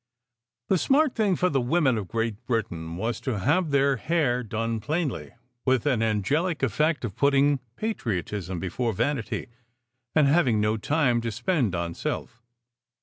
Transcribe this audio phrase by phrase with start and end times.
[0.69, 4.79] The smart thing for the women of Great Britain was to have their hair done
[4.79, 9.45] plainly, with an angelic effect of putting patriotism before vanity,
[10.15, 12.41] and having no time to spend on self.